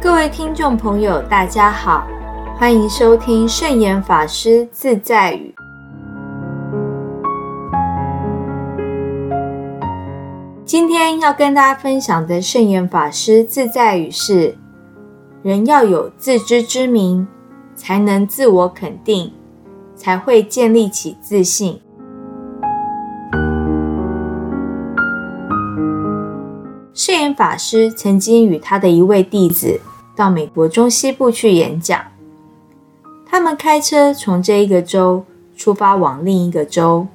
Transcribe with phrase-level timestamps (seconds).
[0.00, 2.06] 各位听众朋友，大家好，
[2.56, 5.52] 欢迎收听圣严法师自在语。
[10.64, 14.56] 今天要跟大家分享的圣严法师自在语是：
[15.42, 17.26] 人要有自知之明，
[17.74, 19.32] 才能自我肯定，
[19.96, 21.80] 才会建立起自信。
[26.98, 29.80] 圣严法师曾经与他的一位弟子
[30.16, 32.02] 到美国中西部去演讲。
[33.24, 35.24] 他们开车从这一个州
[35.56, 37.06] 出发往另一个州，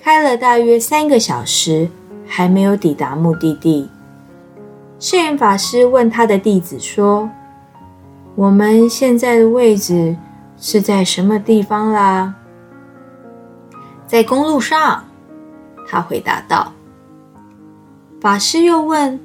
[0.00, 1.88] 开了大约三个小时，
[2.24, 3.90] 还没有抵达目的地。
[5.00, 7.28] 圣严法师问他的弟子说
[8.36, 10.16] ：“我们现在的位置
[10.56, 12.32] 是在什么地方啦
[14.06, 15.02] ？”“在公路上。”
[15.90, 16.73] 他回答道。
[18.24, 19.20] 法师又问：“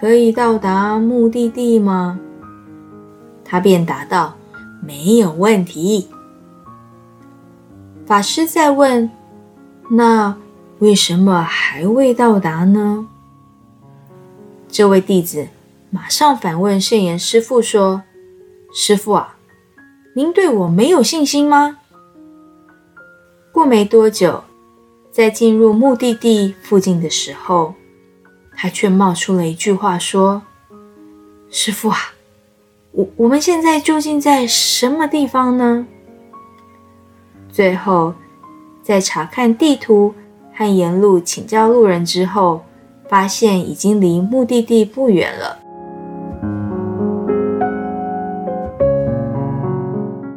[0.00, 2.18] 可以到达目的地吗？”
[3.44, 4.34] 他便答道
[4.80, 6.08] ：“没有问题。”
[8.06, 9.10] 法师再问
[9.92, 10.34] ：“那
[10.78, 13.06] 为什么还未到达呢？”
[14.72, 15.48] 这位弟子
[15.90, 18.02] 马上反问圣言师父说
[18.72, 19.36] ：“师父啊，
[20.16, 21.76] 您对我没有信心吗？”
[23.52, 24.42] 过没多久，
[25.10, 27.74] 在进入目的地附近的时候。
[28.62, 30.40] 他却冒出了一句话说
[31.50, 31.98] ：“师傅啊，
[32.92, 35.84] 我我们现在究竟在什么地方呢？”
[37.50, 38.14] 最后，
[38.80, 40.14] 在查看地图
[40.54, 42.62] 和沿路请教路人之后，
[43.08, 45.58] 发现已经离目的地不远了。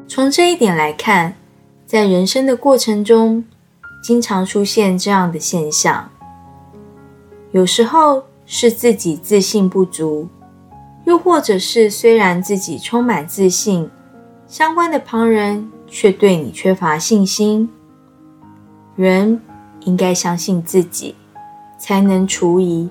[0.08, 1.36] 从这一点来看，
[1.86, 3.46] 在人生的过程中，
[4.04, 6.10] 经常出现这样的现象。
[7.56, 10.28] 有时候是自己自信不足，
[11.06, 13.90] 又或者是虽然自己充满自信，
[14.46, 17.70] 相关的旁人却对你缺乏信心。
[18.98, 19.40] 人
[19.86, 21.16] 应该相信自己，
[21.80, 22.90] 才能除疑，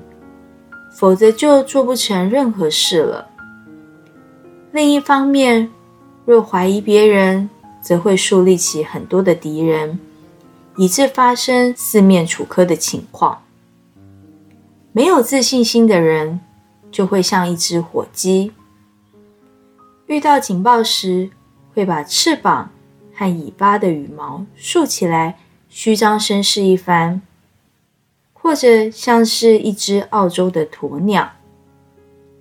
[0.96, 3.28] 否则就做不成任何事了。
[4.72, 5.70] 另一方面，
[6.24, 7.50] 若怀疑别人，
[7.82, 9.98] 则会树立起很多的敌人，
[10.78, 13.43] 以致发生四面楚歌的情况。
[14.96, 16.38] 没有自信心的人，
[16.92, 18.52] 就会像一只火鸡，
[20.06, 21.30] 遇到警报时，
[21.74, 22.70] 会把翅膀
[23.12, 25.36] 和尾巴的羽毛竖起来，
[25.68, 27.20] 虚张声势一番；
[28.32, 31.32] 或者像是一只澳洲的鸵鸟，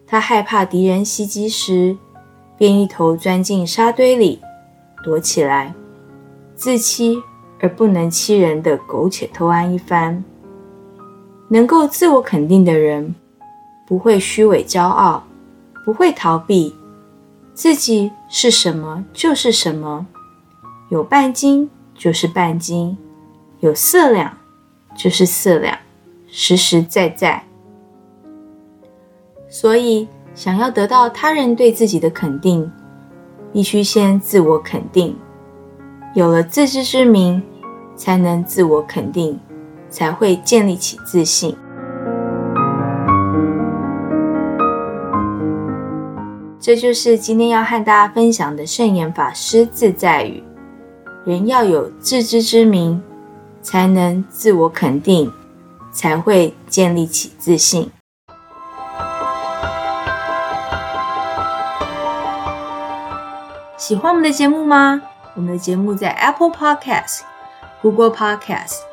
[0.06, 1.97] 它害怕敌人袭击时，
[2.56, 4.40] 便一头钻进沙堆里
[5.03, 5.74] 躲起来，
[6.53, 7.18] 自欺
[7.59, 10.24] 而不能欺人的苟且偷安一番。
[11.53, 13.14] 能够自我肯定的人，
[13.86, 15.24] 不会虚伪骄傲，
[15.86, 16.75] 不会逃避，
[17.53, 20.08] 自己是什么就是什么，
[20.90, 22.97] 有半斤就是半斤，
[23.59, 24.36] 有四两
[24.97, 25.78] 就是四两，
[26.25, 27.44] 实实在在。
[29.47, 32.72] 所以，想要得到他人对自己的肯定，
[33.52, 35.16] 必须先自我肯定。
[36.16, 37.44] 有了自知之明，
[37.96, 39.40] 才能自我肯定。
[39.93, 41.55] 才会建立起自信。
[46.59, 50.43] 这就是今天要和大家分享的圣严法师自在语：
[51.25, 53.03] 人要有自知之明，
[53.61, 55.31] 才能自我肯定，
[55.91, 57.91] 才会建立起自信。
[63.77, 65.01] 喜欢我们的节目吗？
[65.35, 67.19] 我们的节目在 Apple Podcast、
[67.81, 68.92] Google Podcast。